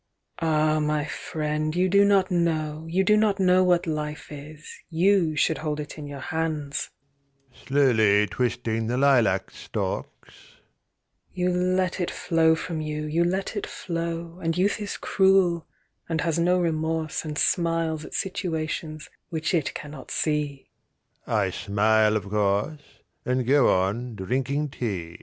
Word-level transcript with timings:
"Ah, 0.39 0.79
my 0.79 1.05
friend, 1.05 1.75
you 1.75 1.87
do 1.87 2.03
not 2.03 2.31
know, 2.31 2.87
you 2.89 3.03
do 3.03 3.15
not 3.15 3.39
know 3.39 3.63
What 3.63 3.85
life 3.85 4.31
is, 4.31 4.67
you 4.89 5.35
should 5.35 5.59
hold 5.59 5.79
it 5.79 5.95
in 5.99 6.07
your 6.07 6.21
hands"; 6.21 6.89
(Slowly 7.67 8.25
twisting 8.25 8.87
the 8.87 8.97
lilac 8.97 9.51
stalks) 9.51 10.33
"You 11.35 11.51
let 11.51 11.99
it 11.99 12.09
flow 12.09 12.55
from 12.55 12.81
you, 12.81 13.05
you 13.05 13.23
let 13.23 13.55
it 13.55 13.67
flow, 13.67 14.39
And 14.41 14.57
youth 14.57 14.81
is 14.81 14.97
cruel, 14.97 15.67
and 16.09 16.21
has 16.21 16.39
no 16.39 16.59
remorse 16.59 17.23
And 17.23 17.37
smiles 17.37 18.03
at 18.03 18.15
situations 18.15 19.07
which 19.29 19.53
it 19.53 19.75
cannot 19.75 20.09
see." 20.09 20.71
I 21.27 21.51
smile, 21.51 22.17
of 22.17 22.27
course, 22.27 22.81
And 23.23 23.45
go 23.45 23.69
on 23.71 24.15
drinking 24.15 24.69
tea. 24.69 25.19